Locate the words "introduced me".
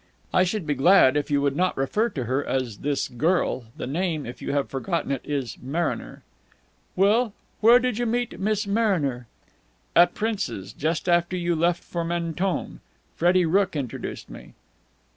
13.75-14.55